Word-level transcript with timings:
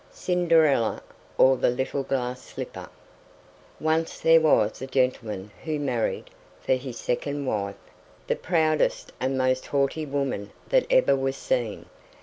CINDERELLA, 0.11 1.03
OR 1.37 1.57
THE 1.57 1.69
LITTLE 1.69 2.01
GLASS 2.01 2.41
SLIPPER 2.41 2.89
Once 3.79 4.19
there 4.19 4.41
was 4.41 4.81
a 4.81 4.87
gentleman 4.87 5.51
who 5.63 5.77
married, 5.77 6.31
for 6.59 6.73
his 6.73 6.97
second 6.97 7.45
wife, 7.45 7.75
the 8.25 8.35
proudest 8.35 9.11
and 9.19 9.37
most 9.37 9.67
haughty 9.67 10.07
woman 10.07 10.49
that 10.69 10.89
was 10.89 10.99
ever 11.07 11.31
seen. 11.31 11.85